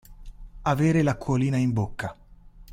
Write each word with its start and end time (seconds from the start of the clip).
Avere 0.63 1.03
l'acquolina 1.03 1.57
in 1.57 1.73
bocca. 1.73 2.15